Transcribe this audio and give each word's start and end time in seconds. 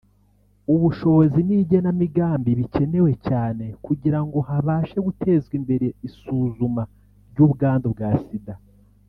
ubushobozi 0.73 1.39
n’igenamigambi 1.47 2.51
bikenewe 2.59 3.11
cyane 3.27 3.65
kugira 3.85 4.19
ngo 4.25 4.37
habashe 4.49 4.97
gutezwa 5.05 5.53
imbere 5.59 5.87
isuzuma 6.07 6.83
ry’ubwandu 7.31 7.87
bwa 7.95 8.11
Sida 8.25 8.55